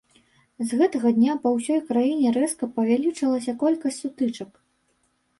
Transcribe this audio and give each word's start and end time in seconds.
З 0.67 0.77
гэтага 0.79 1.09
дня 1.17 1.33
па 1.43 1.49
ўсёй 1.57 1.81
краіне 1.89 2.31
рэзка 2.37 2.69
павялічылася 2.77 3.55
колькасць 3.65 3.99
сутычак. 4.05 4.49